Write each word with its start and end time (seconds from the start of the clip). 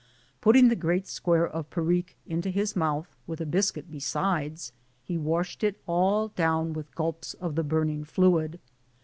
Putting 0.41 0.69
the 0.69 0.75
great 0.75 1.07
square 1.07 1.47
of 1.47 1.69
Perique 1.69 2.17
into 2.25 2.49
his 2.49 2.75
mouth, 2.75 3.15
with 3.27 3.39
a 3.39 3.45
biscuit 3.45 3.91
beside, 3.91 4.59
he 5.03 5.15
washed 5.15 5.63
it 5.63 5.79
all 5.85 6.29
down 6.29 6.73
with 6.73 6.95
gulps 6.95 7.35
of 7.35 7.53
the 7.53 7.63
burning 7.63 8.03
fluid. 8.03 8.59